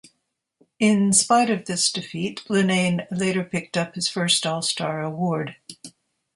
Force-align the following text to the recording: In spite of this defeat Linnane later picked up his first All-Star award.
In 0.79 1.13
spite 1.13 1.51
of 1.51 1.65
this 1.65 1.91
defeat 1.91 2.43
Linnane 2.49 3.05
later 3.11 3.43
picked 3.43 3.77
up 3.77 3.93
his 3.93 4.09
first 4.09 4.47
All-Star 4.47 4.99
award. 4.99 5.57